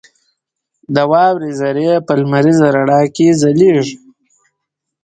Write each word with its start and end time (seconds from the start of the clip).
•د 0.95 0.97
واورې 1.11 1.51
ذرې 1.59 1.89
په 2.05 2.13
لمریز 2.21 2.59
رڼا 2.73 3.01
کې 3.15 3.27
ځلېږي. 3.41 3.97